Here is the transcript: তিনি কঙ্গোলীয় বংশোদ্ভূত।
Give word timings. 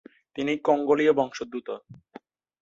তিনি 0.35 0.53
কঙ্গোলীয় 0.57 1.13
বংশোদ্ভূত। 1.13 1.67